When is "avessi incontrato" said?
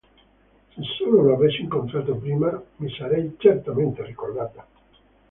1.35-2.15